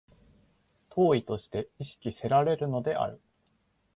[0.89, 3.21] 当為として意識せられるのである。